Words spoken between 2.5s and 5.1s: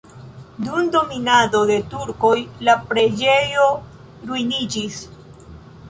la preĝejo ruiniĝis.